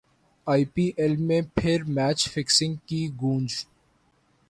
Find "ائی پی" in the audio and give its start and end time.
0.47-0.85